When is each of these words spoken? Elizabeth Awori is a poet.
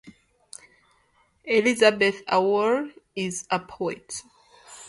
Elizabeth 1.43 2.25
Awori 2.25 2.91
is 3.15 3.45
a 3.51 3.59
poet. 3.59 4.23